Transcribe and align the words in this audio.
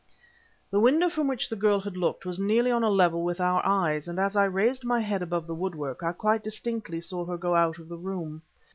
The 0.71 0.79
window 0.79 1.09
from 1.09 1.27
which 1.27 1.47
the 1.47 1.55
girl 1.55 1.79
had 1.81 1.95
looked 1.95 2.25
was 2.25 2.39
nearly 2.39 2.71
on 2.71 2.81
a 2.81 2.89
level 2.89 3.23
with 3.23 3.39
our 3.39 3.63
eyes, 3.63 4.07
and 4.07 4.19
as 4.19 4.35
I 4.35 4.45
raised 4.45 4.83
my 4.83 4.99
head 4.99 5.21
above 5.21 5.45
the 5.45 5.53
woodwork, 5.53 6.01
I 6.01 6.11
quite 6.11 6.41
distinctly 6.41 6.99
saw 6.99 7.23
her 7.25 7.37
go 7.37 7.53
out 7.53 7.77
of 7.77 7.87
the 7.87 7.97
room. 7.99 8.41